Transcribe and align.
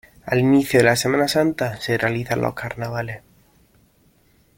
Al 0.25 0.39
inicio 0.39 0.79
de 0.79 0.85
la 0.85 0.95
Semana 0.95 1.27
Santa, 1.27 1.79
se 1.79 1.95
realizan 1.95 2.41
los 2.41 2.55
carnavales. 2.55 3.21